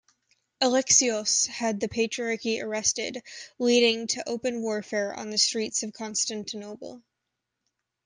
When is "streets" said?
5.37-5.83